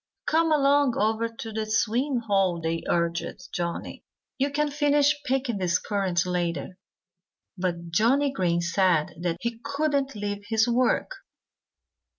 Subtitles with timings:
[0.25, 4.03] "Come along over to the swimming hole!" they urged Johnnie.
[4.39, 6.79] "You can finish picking these currants later."
[7.55, 11.17] But Johnnie Green said that he couldn't leave his work.